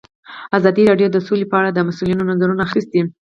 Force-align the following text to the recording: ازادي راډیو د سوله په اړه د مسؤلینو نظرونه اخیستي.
ازادي 0.57 0.83
راډیو 0.91 1.07
د 1.11 1.17
سوله 1.27 1.45
په 1.51 1.55
اړه 1.59 1.69
د 1.73 1.79
مسؤلینو 1.87 2.27
نظرونه 2.31 2.61
اخیستي. 2.67 3.01